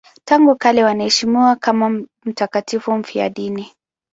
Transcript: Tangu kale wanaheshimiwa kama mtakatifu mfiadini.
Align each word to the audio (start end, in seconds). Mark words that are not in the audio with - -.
Tangu 0.25 0.55
kale 0.55 0.83
wanaheshimiwa 0.83 1.55
kama 1.55 1.89
mtakatifu 2.25 2.91
mfiadini. 2.97 3.71